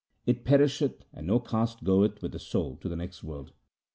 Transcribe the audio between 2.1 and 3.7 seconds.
with the soul to the next world.